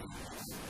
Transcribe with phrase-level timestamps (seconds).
[0.00, 0.69] っ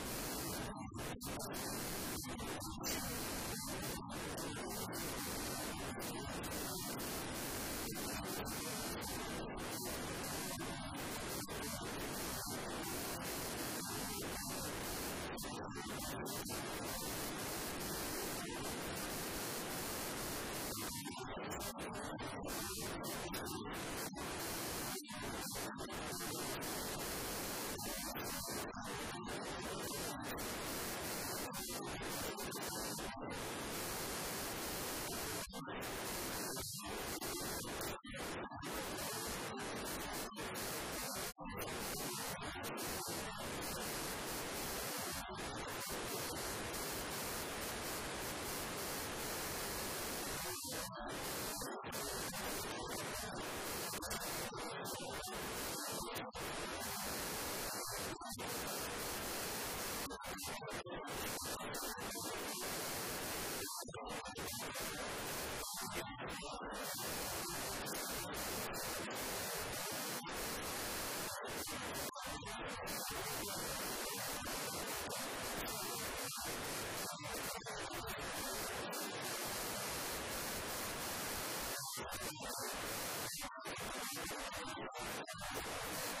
[84.61, 86.20] やった